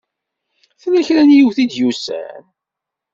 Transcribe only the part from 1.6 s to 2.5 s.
i d-yusan?